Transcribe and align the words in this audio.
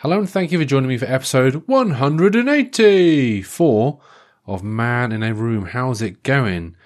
Hello 0.00 0.18
and 0.18 0.28
thank 0.28 0.52
you 0.52 0.58
for 0.58 0.66
joining 0.66 0.90
me 0.90 0.98
for 0.98 1.06
episode 1.06 1.66
184 1.66 4.00
of 4.44 4.62
Man 4.62 5.10
in 5.10 5.22
a 5.22 5.32
Room. 5.32 5.64
How's 5.64 6.02
it 6.02 6.22
going? 6.22 6.76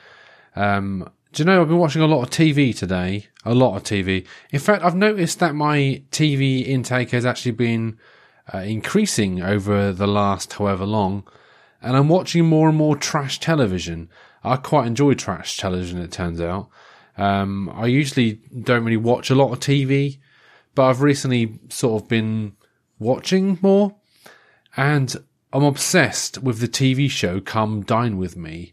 Um, 0.55 1.11
do 1.33 1.43
you 1.43 1.45
know 1.45 1.61
I've 1.61 1.67
been 1.67 1.79
watching 1.79 2.03
a 2.03 2.07
lot 2.07 2.23
of 2.23 2.31
TV 2.31 2.73
today? 2.73 3.27
A 3.45 3.53
lot 3.53 3.75
of 3.75 3.83
TV. 3.83 4.25
In 4.53 4.61
fact, 4.61 4.85
I've 4.85 4.95
noticed 4.95 5.41
that 5.41 5.57
my 5.57 6.05
TV 6.13 6.65
intake 6.65 7.11
has 7.11 7.27
actually 7.27 7.51
been 7.51 7.99
uh, 8.55 8.59
increasing 8.59 9.43
over 9.43 9.93
the 9.93 10.07
last 10.07 10.53
however 10.53 10.87
long, 10.87 11.27
and 11.83 11.97
I'm 11.97 12.09
watching 12.09 12.45
more 12.45 12.69
and 12.69 12.79
more 12.79 12.95
trash 12.95 13.41
television. 13.41 14.09
I 14.45 14.55
quite 14.55 14.87
enjoy 14.87 15.15
trash 15.15 15.57
television, 15.57 15.99
it 15.99 16.13
turns 16.13 16.41
out. 16.41 16.69
Um, 17.19 17.73
I 17.75 17.87
usually 17.87 18.35
don't 18.63 18.85
really 18.85 18.97
watch 18.97 19.31
a 19.31 19.35
lot 19.35 19.51
of 19.51 19.59
TV, 19.59 20.21
but 20.77 20.85
I've 20.85 21.03
recently 21.03 21.59
sort 21.71 22.01
of 22.01 22.09
been 22.09 22.55
watching 23.01 23.59
more, 23.61 23.97
and 24.77 25.17
I'm 25.53 25.65
obsessed 25.65 26.39
with 26.39 26.61
the 26.61 26.69
TV 26.69 27.11
show 27.11 27.41
Come 27.41 27.83
Dine 27.83 28.17
With 28.17 28.37
Me. 28.37 28.73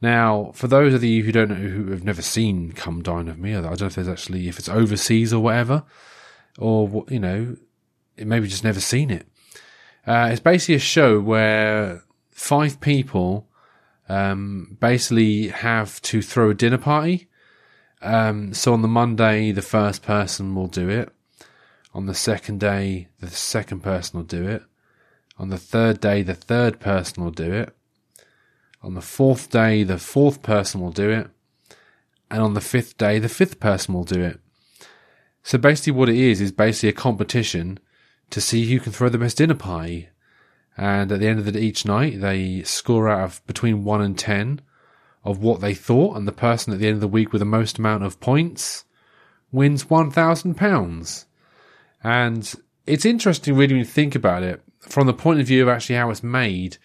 Now, 0.00 0.50
for 0.54 0.66
those 0.66 0.94
of 0.94 1.04
you 1.04 1.22
who 1.22 1.30
don't 1.30 1.50
know, 1.50 1.54
who 1.54 1.90
have 1.90 2.02
never 2.02 2.22
seen 2.22 2.72
Come 2.72 3.02
Dine 3.02 3.26
With 3.26 3.38
Me, 3.38 3.54
I 3.54 3.60
don't 3.60 3.80
know 3.80 3.86
if 3.86 3.94
there's 3.94 4.08
actually, 4.08 4.48
if 4.48 4.58
it's 4.58 4.68
overseas 4.68 5.32
or 5.32 5.40
whatever, 5.40 5.84
or, 6.58 7.04
you 7.08 7.20
know, 7.20 7.56
maybe 8.16 8.48
just 8.48 8.64
never 8.64 8.80
seen 8.80 9.10
it. 9.10 9.28
Uh, 10.06 10.30
it's 10.32 10.40
basically 10.40 10.74
a 10.74 10.80
show 10.80 11.20
where 11.20 12.02
five 12.30 12.80
people, 12.80 13.48
um, 14.08 14.76
basically 14.80 15.48
have 15.48 16.00
to 16.02 16.22
throw 16.22 16.50
a 16.50 16.54
dinner 16.54 16.78
party. 16.78 17.28
Um, 18.00 18.54
so 18.54 18.72
on 18.72 18.82
the 18.82 18.88
Monday, 18.88 19.52
the 19.52 19.62
first 19.62 20.02
person 20.02 20.54
will 20.54 20.68
do 20.68 20.88
it. 20.88 21.12
On 21.94 22.06
the 22.06 22.14
second 22.14 22.60
day, 22.60 23.08
the 23.20 23.28
second 23.28 23.80
person 23.82 24.18
will 24.18 24.26
do 24.26 24.46
it. 24.46 24.62
On 25.38 25.48
the 25.48 25.58
third 25.58 26.00
day, 26.00 26.22
the 26.22 26.34
third 26.34 26.80
person 26.80 27.24
will 27.24 27.30
do 27.30 27.52
it. 27.52 27.74
On 28.82 28.94
the 28.94 29.00
fourth 29.00 29.50
day, 29.50 29.82
the 29.82 29.98
fourth 29.98 30.42
person 30.42 30.80
will 30.80 30.92
do 30.92 31.10
it. 31.10 31.28
And 32.30 32.42
on 32.42 32.54
the 32.54 32.60
fifth 32.60 32.98
day, 32.98 33.18
the 33.18 33.28
fifth 33.28 33.58
person 33.58 33.94
will 33.94 34.04
do 34.04 34.20
it. 34.20 34.40
So 35.42 35.56
basically 35.56 35.92
what 35.92 36.10
it 36.10 36.16
is, 36.16 36.40
is 36.40 36.52
basically 36.52 36.90
a 36.90 36.92
competition 36.92 37.80
to 38.30 38.40
see 38.40 38.66
who 38.66 38.80
can 38.80 38.92
throw 38.92 39.08
the 39.08 39.18
best 39.18 39.38
dinner 39.38 39.54
pie. 39.54 40.10
And 40.76 41.10
at 41.10 41.20
the 41.20 41.26
end 41.26 41.38
of 41.38 41.50
the, 41.52 41.58
each 41.58 41.86
night, 41.86 42.20
they 42.20 42.62
score 42.62 43.08
out 43.08 43.24
of 43.24 43.46
between 43.46 43.82
one 43.82 44.02
and 44.02 44.16
ten 44.18 44.60
of 45.24 45.38
what 45.38 45.60
they 45.60 45.74
thought. 45.74 46.16
And 46.16 46.28
the 46.28 46.32
person 46.32 46.72
at 46.72 46.78
the 46.78 46.86
end 46.86 46.96
of 46.96 47.00
the 47.00 47.08
week 47.08 47.32
with 47.32 47.40
the 47.40 47.46
most 47.46 47.78
amount 47.78 48.04
of 48.04 48.20
points 48.20 48.84
wins 49.50 49.88
one 49.88 50.10
thousand 50.10 50.56
pounds. 50.56 51.26
And 52.02 52.52
it's 52.86 53.04
interesting 53.04 53.54
really 53.54 53.74
when 53.74 53.80
you 53.80 53.84
think 53.84 54.14
about 54.14 54.42
it 54.42 54.62
from 54.80 55.06
the 55.06 55.14
point 55.14 55.40
of 55.40 55.46
view 55.46 55.62
of 55.62 55.68
actually 55.68 55.96
how 55.96 56.10
it's 56.10 56.22
made 56.22 56.78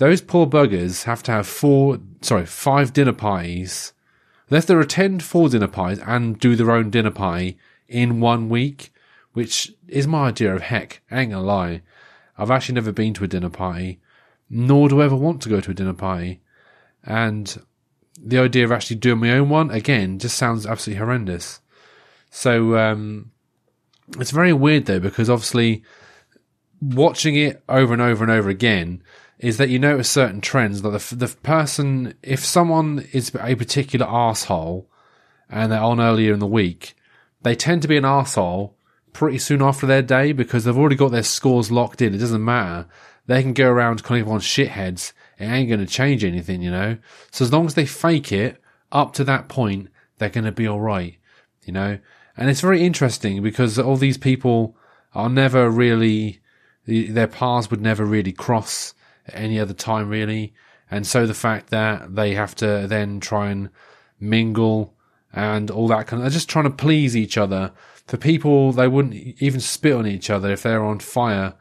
those 0.00 0.22
poor 0.22 0.46
buggers 0.46 1.04
have 1.04 1.22
to 1.24 1.30
have 1.30 1.46
four, 1.46 1.98
sorry, 2.22 2.46
five 2.46 2.94
dinner 2.94 3.12
parties. 3.12 3.92
They 4.48 4.56
have 4.56 4.64
to 4.66 4.80
attend 4.80 5.22
four 5.22 5.50
dinner 5.50 5.68
parties 5.68 5.98
and 5.98 6.38
do 6.38 6.56
their 6.56 6.70
own 6.70 6.88
dinner 6.88 7.10
party 7.10 7.58
in 7.86 8.18
one 8.18 8.48
week, 8.48 8.94
which 9.34 9.74
is 9.88 10.06
my 10.06 10.28
idea 10.28 10.54
of 10.54 10.62
heck. 10.62 11.02
I 11.10 11.20
ain't 11.20 11.32
gonna 11.32 11.44
lie. 11.44 11.82
I've 12.38 12.50
actually 12.50 12.76
never 12.76 12.92
been 12.92 13.12
to 13.12 13.24
a 13.24 13.28
dinner 13.28 13.50
party, 13.50 14.00
nor 14.48 14.88
do 14.88 15.02
I 15.02 15.04
ever 15.04 15.16
want 15.16 15.42
to 15.42 15.50
go 15.50 15.60
to 15.60 15.70
a 15.70 15.74
dinner 15.74 15.92
party. 15.92 16.40
And 17.04 17.62
the 18.18 18.38
idea 18.38 18.64
of 18.64 18.72
actually 18.72 18.96
doing 18.96 19.20
my 19.20 19.32
own 19.32 19.50
one, 19.50 19.70
again, 19.70 20.18
just 20.18 20.38
sounds 20.38 20.64
absolutely 20.64 20.98
horrendous. 20.98 21.60
So, 22.30 22.78
um, 22.78 23.32
it's 24.18 24.30
very 24.30 24.52
weird 24.52 24.86
though, 24.86 25.00
because 25.00 25.30
obviously 25.30 25.84
watching 26.80 27.36
it 27.36 27.62
over 27.68 27.92
and 27.92 28.02
over 28.02 28.24
and 28.24 28.32
over 28.32 28.48
again, 28.48 29.02
is 29.38 29.56
that 29.56 29.70
you 29.70 29.78
notice 29.78 30.10
certain 30.10 30.40
trends. 30.40 30.84
Like 30.84 31.00
the, 31.00 31.14
the 31.16 31.28
person, 31.42 32.14
if 32.22 32.44
someone 32.44 33.06
is 33.12 33.34
a 33.34 33.54
particular 33.54 34.06
asshole 34.06 34.88
and 35.48 35.72
they're 35.72 35.80
on 35.80 36.00
earlier 36.00 36.32
in 36.34 36.40
the 36.40 36.46
week, 36.46 36.94
they 37.42 37.54
tend 37.54 37.82
to 37.82 37.88
be 37.88 37.96
an 37.96 38.04
asshole 38.04 38.76
pretty 39.12 39.38
soon 39.38 39.62
after 39.62 39.86
their 39.86 40.02
day 40.02 40.32
because 40.32 40.64
they've 40.64 40.76
already 40.76 40.96
got 40.96 41.10
their 41.10 41.22
scores 41.22 41.70
locked 41.70 42.02
in. 42.02 42.14
It 42.14 42.18
doesn't 42.18 42.44
matter. 42.44 42.86
They 43.26 43.42
can 43.42 43.54
go 43.54 43.70
around 43.70 44.02
calling 44.02 44.20
everyone 44.20 44.40
shitheads. 44.40 45.12
It 45.38 45.44
ain't 45.44 45.68
going 45.68 45.80
to 45.80 45.86
change 45.86 46.22
anything, 46.22 46.60
you 46.60 46.70
know? 46.70 46.98
So 47.30 47.44
as 47.44 47.52
long 47.52 47.66
as 47.66 47.74
they 47.74 47.86
fake 47.86 48.32
it 48.32 48.62
up 48.92 49.14
to 49.14 49.24
that 49.24 49.48
point, 49.48 49.88
they're 50.18 50.28
going 50.28 50.44
to 50.44 50.52
be 50.52 50.66
all 50.66 50.80
right, 50.80 51.16
you 51.64 51.72
know? 51.72 51.98
And 52.36 52.48
it's 52.48 52.60
very 52.60 52.82
interesting 52.82 53.42
because 53.42 53.78
all 53.78 53.96
these 53.96 54.18
people 54.18 54.76
are 55.14 55.28
never 55.28 55.68
really, 55.68 56.40
their 56.86 57.26
paths 57.26 57.70
would 57.70 57.80
never 57.80 58.04
really 58.04 58.32
cross 58.32 58.94
at 59.26 59.34
any 59.34 59.58
other 59.58 59.74
time 59.74 60.08
really. 60.08 60.54
And 60.90 61.06
so 61.06 61.26
the 61.26 61.34
fact 61.34 61.70
that 61.70 62.14
they 62.14 62.34
have 62.34 62.54
to 62.56 62.86
then 62.86 63.20
try 63.20 63.50
and 63.50 63.70
mingle 64.18 64.94
and 65.32 65.70
all 65.70 65.88
that 65.88 66.06
kind 66.06 66.20
of, 66.20 66.24
they're 66.24 66.30
just 66.30 66.48
trying 66.48 66.64
to 66.64 66.70
please 66.70 67.16
each 67.16 67.36
other. 67.36 67.72
For 68.06 68.16
people, 68.16 68.72
they 68.72 68.88
wouldn't 68.88 69.14
even 69.14 69.60
spit 69.60 69.94
on 69.94 70.06
each 70.06 70.30
other 70.30 70.50
if 70.50 70.62
they're 70.62 70.82
on 70.82 70.98
fire 70.98 71.54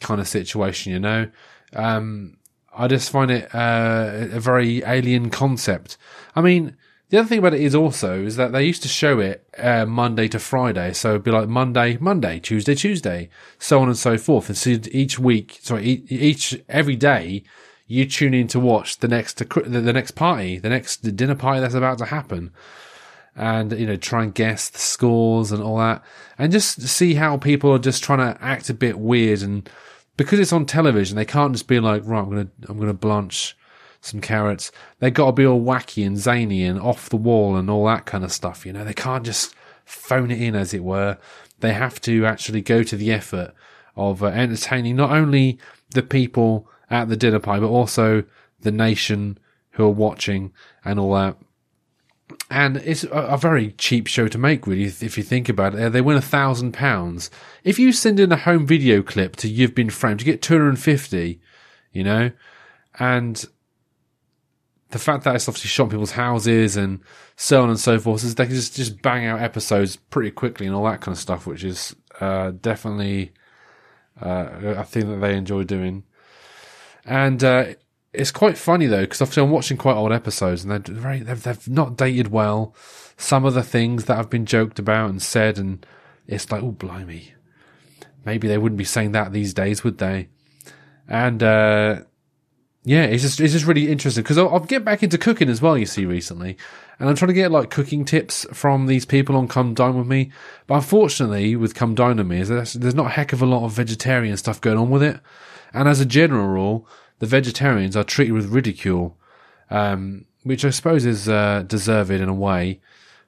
kind 0.00 0.20
of 0.20 0.28
situation, 0.28 0.92
you 0.92 1.00
know? 1.00 1.30
Um, 1.72 2.36
I 2.72 2.86
just 2.86 3.10
find 3.10 3.30
it, 3.30 3.52
uh, 3.52 4.28
a 4.32 4.38
very 4.40 4.84
alien 4.84 5.30
concept. 5.30 5.96
I 6.36 6.40
mean, 6.40 6.76
the 7.10 7.18
other 7.18 7.28
thing 7.28 7.40
about 7.40 7.54
it 7.54 7.60
is 7.60 7.74
also 7.74 8.22
is 8.22 8.36
that 8.36 8.52
they 8.52 8.64
used 8.64 8.82
to 8.82 8.88
show 8.88 9.18
it 9.18 9.44
uh, 9.58 9.84
Monday 9.84 10.28
to 10.28 10.38
Friday, 10.38 10.92
so 10.92 11.10
it'd 11.10 11.24
be 11.24 11.32
like 11.32 11.48
Monday, 11.48 11.98
Monday, 12.00 12.38
Tuesday, 12.38 12.76
Tuesday, 12.76 13.28
so 13.58 13.80
on 13.80 13.88
and 13.88 13.98
so 13.98 14.16
forth. 14.16 14.48
And 14.48 14.56
so 14.56 14.78
each 14.92 15.18
week, 15.18 15.58
sorry, 15.60 15.84
each 16.08 16.60
every 16.68 16.94
day, 16.94 17.42
you 17.88 18.06
tune 18.06 18.32
in 18.32 18.46
to 18.46 18.60
watch 18.60 18.98
the 18.98 19.08
next 19.08 19.38
the 19.38 19.92
next 19.92 20.12
party, 20.12 20.58
the 20.58 20.68
next 20.68 20.98
dinner 21.16 21.34
party 21.34 21.60
that's 21.60 21.74
about 21.74 21.98
to 21.98 22.04
happen, 22.04 22.52
and 23.34 23.72
you 23.72 23.86
know 23.86 23.96
try 23.96 24.22
and 24.22 24.32
guess 24.32 24.68
the 24.68 24.78
scores 24.78 25.50
and 25.50 25.60
all 25.60 25.78
that, 25.78 26.04
and 26.38 26.52
just 26.52 26.80
see 26.82 27.14
how 27.14 27.36
people 27.36 27.72
are 27.72 27.80
just 27.80 28.04
trying 28.04 28.18
to 28.18 28.40
act 28.40 28.70
a 28.70 28.74
bit 28.74 29.00
weird. 29.00 29.42
And 29.42 29.68
because 30.16 30.38
it's 30.38 30.52
on 30.52 30.64
television, 30.64 31.16
they 31.16 31.24
can't 31.24 31.52
just 31.52 31.66
be 31.66 31.80
like, 31.80 32.02
right, 32.04 32.20
I'm 32.20 32.30
gonna 32.30 32.48
I'm 32.68 32.78
gonna 32.78 32.94
blanch 32.94 33.56
some 34.00 34.20
carrots. 34.20 34.72
They've 34.98 35.12
got 35.12 35.26
to 35.26 35.32
be 35.32 35.46
all 35.46 35.60
wacky 35.60 36.06
and 36.06 36.16
zany 36.16 36.64
and 36.64 36.80
off 36.80 37.08
the 37.08 37.16
wall 37.16 37.56
and 37.56 37.68
all 37.68 37.86
that 37.86 38.06
kind 38.06 38.24
of 38.24 38.32
stuff. 38.32 38.64
You 38.64 38.72
know, 38.72 38.84
they 38.84 38.94
can't 38.94 39.24
just 39.24 39.54
phone 39.84 40.30
it 40.30 40.40
in, 40.40 40.54
as 40.54 40.72
it 40.72 40.84
were. 40.84 41.18
They 41.60 41.72
have 41.72 42.00
to 42.02 42.24
actually 42.24 42.62
go 42.62 42.82
to 42.82 42.96
the 42.96 43.12
effort 43.12 43.52
of 43.96 44.22
uh, 44.22 44.26
entertaining 44.26 44.96
not 44.96 45.10
only 45.10 45.58
the 45.90 46.02
people 46.02 46.68
at 46.88 47.08
the 47.08 47.16
dinner 47.16 47.38
party, 47.38 47.60
but 47.60 47.68
also 47.68 48.24
the 48.60 48.72
nation 48.72 49.38
who 49.72 49.84
are 49.84 49.90
watching 49.90 50.52
and 50.84 50.98
all 50.98 51.14
that. 51.14 51.36
And 52.50 52.78
it's 52.78 53.04
a, 53.04 53.08
a 53.08 53.36
very 53.36 53.72
cheap 53.72 54.06
show 54.06 54.28
to 54.28 54.38
make, 54.38 54.66
really, 54.66 54.84
if 54.84 55.18
you 55.18 55.24
think 55.24 55.48
about 55.48 55.74
it. 55.74 55.92
They 55.92 56.00
win 56.00 56.16
a 56.16 56.22
thousand 56.22 56.72
pounds. 56.72 57.30
If 57.64 57.78
you 57.78 57.92
send 57.92 58.20
in 58.20 58.32
a 58.32 58.36
home 58.36 58.66
video 58.66 59.02
clip 59.02 59.36
to 59.36 59.48
You've 59.48 59.74
Been 59.74 59.90
Framed, 59.90 60.20
you 60.20 60.24
get 60.24 60.42
250, 60.42 61.40
you 61.92 62.04
know? 62.04 62.30
And 62.98 63.44
the 64.90 64.98
fact 64.98 65.24
that 65.24 65.34
it's 65.34 65.48
obviously 65.48 65.68
shot 65.68 65.90
people's 65.90 66.12
houses 66.12 66.76
and 66.76 67.00
so 67.36 67.62
on 67.62 67.68
and 67.68 67.78
so 67.78 67.98
forth 67.98 68.24
is 68.24 68.34
they 68.34 68.46
can 68.46 68.54
just, 68.54 68.76
just 68.76 69.00
bang 69.02 69.24
out 69.26 69.40
episodes 69.40 69.96
pretty 69.96 70.30
quickly 70.30 70.66
and 70.66 70.74
all 70.74 70.84
that 70.84 71.00
kind 71.00 71.14
of 71.14 71.20
stuff, 71.20 71.46
which 71.46 71.64
is 71.64 71.94
uh, 72.20 72.50
definitely 72.60 73.32
uh, 74.20 74.48
a 74.62 74.84
thing 74.84 75.08
that 75.08 75.18
they 75.26 75.36
enjoy 75.36 75.62
doing. 75.62 76.04
And 77.04 77.42
uh, 77.42 77.66
it's 78.12 78.32
quite 78.32 78.58
funny 78.58 78.86
though, 78.86 79.02
because 79.02 79.22
obviously 79.22 79.44
I'm 79.44 79.50
watching 79.50 79.76
quite 79.76 79.94
old 79.94 80.12
episodes 80.12 80.64
and 80.64 80.72
they're 80.72 80.94
very 80.94 81.20
they've, 81.20 81.42
they've 81.42 81.68
not 81.68 81.96
dated 81.96 82.28
well. 82.28 82.74
Some 83.16 83.44
of 83.44 83.54
the 83.54 83.62
things 83.62 84.06
that 84.06 84.16
have 84.16 84.30
been 84.30 84.46
joked 84.46 84.78
about 84.78 85.10
and 85.10 85.22
said, 85.22 85.58
and 85.58 85.86
it's 86.26 86.50
like, 86.50 86.62
oh 86.62 86.72
blimey, 86.72 87.34
maybe 88.24 88.48
they 88.48 88.58
wouldn't 88.58 88.78
be 88.78 88.84
saying 88.84 89.12
that 89.12 89.32
these 89.32 89.54
days, 89.54 89.84
would 89.84 89.98
they? 89.98 90.28
And 91.06 91.42
uh, 91.42 92.00
yeah, 92.82 93.04
it's 93.04 93.22
just 93.22 93.40
it's 93.40 93.52
just 93.52 93.66
really 93.66 93.90
interesting 93.90 94.22
because 94.22 94.38
I'll, 94.38 94.58
get 94.60 94.84
back 94.84 95.02
into 95.02 95.18
cooking 95.18 95.50
as 95.50 95.60
well. 95.60 95.76
You 95.76 95.84
see, 95.84 96.06
recently, 96.06 96.56
and 96.98 97.10
I'm 97.10 97.14
trying 97.14 97.28
to 97.28 97.34
get 97.34 97.50
like 97.50 97.68
cooking 97.68 98.06
tips 98.06 98.46
from 98.54 98.86
these 98.86 99.04
people 99.04 99.36
on 99.36 99.48
Come 99.48 99.74
Dine 99.74 99.98
with 99.98 100.06
Me. 100.06 100.30
But 100.66 100.76
unfortunately, 100.76 101.56
with 101.56 101.74
Come 101.74 101.94
Dine 101.94 102.16
with 102.16 102.26
Me, 102.26 102.42
there's, 102.42 102.72
there's 102.72 102.94
not 102.94 103.06
a 103.06 103.10
heck 103.10 103.34
of 103.34 103.42
a 103.42 103.46
lot 103.46 103.66
of 103.66 103.72
vegetarian 103.72 104.36
stuff 104.38 104.62
going 104.62 104.78
on 104.78 104.88
with 104.88 105.02
it. 105.02 105.20
And 105.74 105.88
as 105.88 106.00
a 106.00 106.06
general 106.06 106.48
rule, 106.48 106.88
the 107.18 107.26
vegetarians 107.26 107.96
are 107.96 108.04
treated 108.04 108.32
with 108.32 108.46
ridicule, 108.46 109.14
um, 109.68 110.24
which 110.42 110.64
I 110.64 110.70
suppose 110.70 111.04
is 111.04 111.28
uh, 111.28 111.64
deserved 111.66 112.10
in 112.10 112.30
a 112.30 112.34
way. 112.34 112.80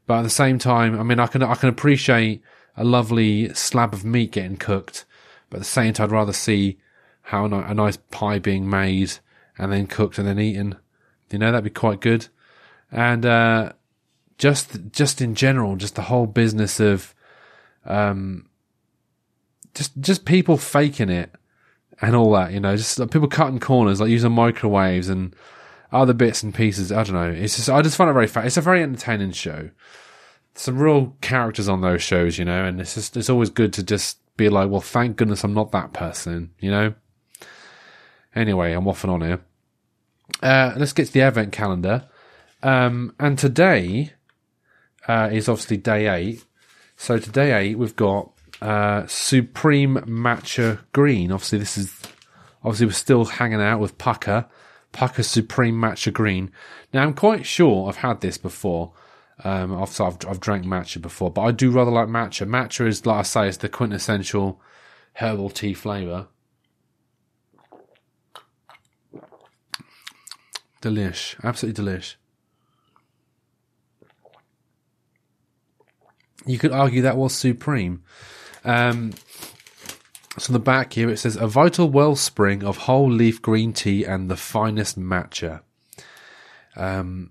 But 0.06 0.20
at 0.20 0.22
the 0.22 0.30
same 0.30 0.58
time, 0.58 0.98
I 0.98 1.02
mean, 1.02 1.20
I 1.20 1.26
can 1.26 1.42
I 1.42 1.56
can 1.56 1.68
appreciate 1.68 2.42
a 2.74 2.84
lovely 2.84 3.52
slab 3.52 3.92
of 3.92 4.02
meat 4.02 4.32
getting 4.32 4.56
cooked, 4.56 5.04
but 5.50 5.58
at 5.58 5.60
the 5.60 5.66
same 5.66 5.92
time, 5.92 6.06
I'd 6.06 6.12
rather 6.12 6.32
see 6.32 6.78
how 7.20 7.44
a 7.44 7.74
nice 7.74 7.98
pie 7.98 8.38
being 8.38 8.68
made 8.68 9.12
and 9.58 9.72
then 9.72 9.86
cooked 9.86 10.18
and 10.18 10.26
then 10.26 10.38
eaten. 10.38 10.76
You 11.30 11.38
know, 11.38 11.50
that'd 11.50 11.64
be 11.64 11.70
quite 11.70 12.00
good. 12.00 12.28
And, 12.90 13.24
uh, 13.24 13.72
just, 14.38 14.90
just 14.90 15.20
in 15.20 15.34
general, 15.34 15.76
just 15.76 15.94
the 15.94 16.02
whole 16.02 16.26
business 16.26 16.80
of, 16.80 17.14
um, 17.84 18.48
just 19.74 19.98
just 20.00 20.24
people 20.24 20.56
faking 20.56 21.08
it 21.08 21.30
and 22.00 22.14
all 22.14 22.32
that. 22.32 22.52
You 22.52 22.60
know, 22.60 22.76
just 22.76 22.98
like, 22.98 23.10
people 23.10 23.28
cutting 23.28 23.60
corners, 23.60 24.00
like 24.00 24.10
using 24.10 24.32
microwaves 24.32 25.08
and 25.08 25.34
other 25.90 26.12
bits 26.12 26.42
and 26.42 26.54
pieces. 26.54 26.92
I 26.92 27.04
don't 27.04 27.14
know. 27.14 27.30
It's 27.30 27.56
just 27.56 27.70
I 27.70 27.82
just 27.82 27.96
find 27.96 28.10
it 28.10 28.14
very 28.14 28.26
fun. 28.26 28.46
It's 28.46 28.56
a 28.56 28.62
very 28.62 28.82
entertaining 28.82 29.32
show. 29.32 29.70
Some 30.54 30.78
real 30.78 31.16
characters 31.20 31.68
on 31.68 31.80
those 31.80 32.02
shows, 32.02 32.38
you 32.38 32.44
know, 32.44 32.64
and 32.64 32.80
it's 32.80 32.94
just 32.94 33.16
it's 33.16 33.30
always 33.30 33.50
good 33.50 33.72
to 33.74 33.82
just 33.82 34.18
be 34.36 34.48
like, 34.48 34.70
well, 34.70 34.80
thank 34.80 35.16
goodness 35.16 35.44
I'm 35.44 35.54
not 35.54 35.72
that 35.72 35.92
person, 35.92 36.50
you 36.58 36.70
know. 36.70 36.94
Anyway, 38.34 38.72
I'm 38.72 38.84
waffling 38.84 39.10
on 39.10 39.20
here. 39.20 39.40
Uh, 40.42 40.72
let's 40.76 40.92
get 40.92 41.06
to 41.06 41.12
the 41.12 41.22
advent 41.22 41.52
calendar. 41.52 42.08
Um, 42.62 43.14
and 43.18 43.38
today 43.38 44.12
uh, 45.06 45.28
is 45.32 45.48
obviously 45.48 45.76
day 45.76 46.08
eight. 46.08 46.44
So 46.96 47.18
today 47.18 47.52
eight, 47.52 47.78
we've 47.78 47.96
got 47.96 48.30
uh, 48.60 49.06
Supreme 49.06 49.96
Matcha 50.06 50.80
Green. 50.92 51.32
Obviously, 51.32 51.58
this 51.58 51.76
is 51.76 52.00
obviously 52.62 52.86
we're 52.86 52.92
still 52.92 53.24
hanging 53.24 53.60
out 53.60 53.80
with 53.80 53.98
Pucker. 53.98 54.46
Pukka 54.92 55.24
Supreme 55.24 55.74
Matcha 55.74 56.12
Green. 56.12 56.52
Now, 56.92 57.02
I'm 57.02 57.14
quite 57.14 57.46
sure 57.46 57.88
I've 57.88 57.96
had 57.96 58.20
this 58.20 58.38
before. 58.38 58.92
Um, 59.42 59.82
I've, 59.82 60.00
I've, 60.00 60.18
I've 60.28 60.40
drank 60.40 60.64
matcha 60.64 61.00
before, 61.00 61.30
but 61.30 61.42
I 61.42 61.50
do 61.50 61.70
rather 61.70 61.90
like 61.90 62.08
matcha. 62.08 62.46
Matcha 62.46 62.86
is, 62.86 63.04
like 63.06 63.20
I 63.20 63.22
say, 63.22 63.48
it's 63.48 63.56
the 63.56 63.68
quintessential 63.68 64.60
herbal 65.14 65.50
tea 65.50 65.74
flavour. 65.74 66.28
Delish, 70.82 71.42
absolutely 71.44 71.82
delish. 71.82 72.16
You 76.44 76.58
could 76.58 76.72
argue 76.72 77.02
that 77.02 77.16
was 77.16 77.34
supreme. 77.34 78.02
Um, 78.64 79.12
so 80.38 80.50
on 80.50 80.54
the 80.54 80.58
back 80.58 80.94
here 80.94 81.08
it 81.08 81.18
says 81.18 81.36
a 81.36 81.46
vital 81.46 81.88
wellspring 81.88 82.64
of 82.64 82.78
whole 82.78 83.10
leaf 83.10 83.40
green 83.40 83.72
tea 83.72 84.04
and 84.04 84.28
the 84.28 84.36
finest 84.36 84.98
matcha. 84.98 85.60
Um, 86.74 87.30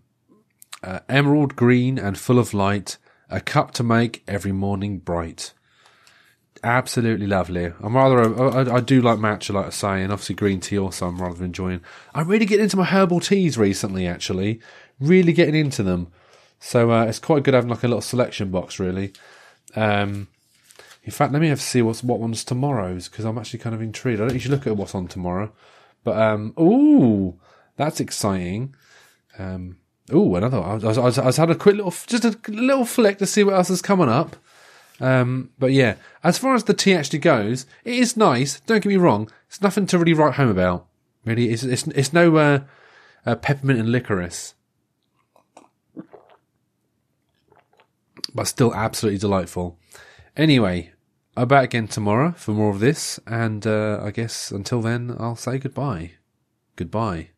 uh, 0.82 1.00
emerald 1.10 1.56
green 1.58 2.00
and 2.00 2.18
full 2.18 2.40
of 2.40 2.54
light, 2.54 2.98
a 3.30 3.42
cup 3.42 3.72
to 3.72 3.84
make 3.84 4.24
every 4.28 4.52
morning 4.54 5.00
bright. 5.00 5.54
Absolutely 6.64 7.26
lovely. 7.26 7.74
I'm 7.82 7.96
rather, 7.96 8.72
I, 8.72 8.80
do 8.82 9.02
like 9.02 9.18
matcha, 9.18 9.54
like 9.54 9.68
I 9.68 9.70
say, 9.72 10.04
and 10.04 10.12
obviously 10.12 10.36
green 10.36 10.60
tea 10.60 10.78
also 10.78 11.08
I'm 11.08 11.20
rather 11.20 11.44
enjoying. 11.44 11.82
I'm 12.14 12.28
really 12.28 12.46
getting 12.46 12.66
into 12.66 12.78
my 12.78 12.86
herbal 12.86 13.20
teas 13.20 13.58
recently, 13.58 14.06
actually. 14.06 14.60
Really 15.00 15.34
getting 15.34 15.56
into 15.56 15.82
them. 15.82 16.12
So 16.60 16.92
uh, 16.92 17.06
it's 17.06 17.18
quite 17.18 17.44
good 17.44 17.56
having 17.56 17.72
like 17.72 17.84
a 17.84 17.88
little 17.88 18.02
selection 18.02 18.52
box, 18.52 18.80
really. 18.80 19.14
Um, 19.76 20.28
in 21.04 21.12
fact, 21.12 21.34
let 21.34 21.42
me 21.42 21.48
have 21.48 21.60
to 21.60 21.66
see 21.66 21.82
what's 21.82 22.04
what 22.04 22.20
one's 22.20 22.44
tomorrow's 22.44 23.10
because 23.10 23.26
I'm 23.26 23.40
actually 23.40 23.60
kind 23.60 23.74
of 23.74 23.82
intrigued. 23.82 24.22
I 24.22 24.26
don't 24.26 24.34
usually 24.34 24.56
look 24.56 24.68
at 24.68 24.78
what's 24.78 24.94
on 24.94 25.08
tomorrow, 25.08 25.52
but 26.04 26.16
um, 26.22 26.54
ooh, 26.60 27.40
that's 27.76 28.00
exciting. 28.00 28.76
Um, 29.40 29.78
ooh, 30.14 30.36
another. 30.36 30.60
I 30.60 30.76
was, 30.76 30.98
I 31.00 31.28
I 31.28 31.32
had 31.34 31.50
a 31.50 31.56
quick 31.56 31.78
little, 31.78 31.94
just 32.06 32.26
a 32.26 32.38
little 32.48 32.86
flick 32.86 33.18
to 33.18 33.26
see 33.26 33.44
what 33.44 33.56
else 33.56 33.72
is 33.72 33.82
coming 33.82 34.10
up. 34.10 34.36
Um, 35.02 35.50
but 35.58 35.72
yeah, 35.74 35.96
as 36.24 36.38
far 36.38 36.54
as 36.54 36.64
the 36.64 36.76
tea 36.76 36.94
actually 36.94 37.20
goes, 37.20 37.66
it 37.84 37.96
is 37.96 38.16
nice. 38.16 38.60
Don't 38.62 38.84
get 38.84 38.90
me 38.90 38.98
wrong. 38.98 39.30
It's 39.48 39.62
nothing 39.62 39.88
to 39.88 39.98
really 39.98 40.14
write 40.14 40.36
home 40.36 40.50
about. 40.50 40.88
Really, 41.26 41.50
it's 41.50 41.64
it's, 41.64 41.88
it's 41.88 42.14
no 42.14 42.38
uh, 42.38 42.60
uh, 43.26 43.36
peppermint 43.36 43.80
and 43.80 43.92
licorice, 43.92 44.54
but 48.34 48.46
still 48.46 48.74
absolutely 48.76 49.20
delightful. 49.20 49.80
Anyway, 50.38 50.92
I'm 51.36 51.48
back 51.48 51.66
again 51.66 51.88
tomorrow 51.88 52.32
for 52.38 52.52
more 52.52 52.70
of 52.70 52.80
this, 52.80 53.20
and 53.26 53.66
uh, 53.66 54.00
I 54.04 54.12
guess 54.12 54.52
until 54.52 54.82
then, 54.82 55.16
I'll 55.20 55.36
say 55.36 55.58
goodbye. 55.58 56.14
Goodbye. 56.76 57.30